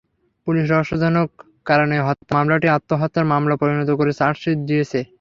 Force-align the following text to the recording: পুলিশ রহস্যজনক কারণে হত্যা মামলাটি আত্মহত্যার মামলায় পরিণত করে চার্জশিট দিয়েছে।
পুলিশ 0.47 0.65
রহস্যজনক 0.67 1.29
কারণে 1.65 1.95
হত্যা 2.07 2.31
মামলাটি 2.37 2.67
আত্মহত্যার 2.69 3.25
মামলায় 3.31 3.59
পরিণত 3.61 3.89
করে 3.99 4.11
চার্জশিট 4.19 4.59
দিয়েছে। 4.69 4.99